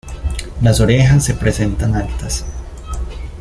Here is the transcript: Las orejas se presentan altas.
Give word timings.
Las 0.63 0.79
orejas 0.79 1.23
se 1.23 1.35
presentan 1.35 1.93
altas. 1.93 2.43